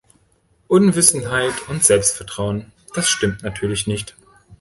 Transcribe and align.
Unwissenheit 0.67 1.69
und 1.69 1.83
Selbstvertrauen." 1.83 2.71
Das 2.95 3.07
stimmt 3.07 3.43
natürlich 3.43 3.85
nicht. 3.85 4.15